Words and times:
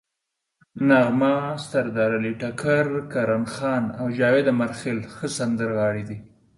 نغمه، 0.87 1.33
سردارعلي 1.67 2.33
ټکر، 2.41 2.85
کرن 3.11 3.43
خان 3.53 3.83
او 3.99 4.05
جاوید 4.17 4.45
امیرخیل 4.53 4.99
ښه 5.13 5.27
سندرغاړي 5.37 6.03
دي. 6.09 6.17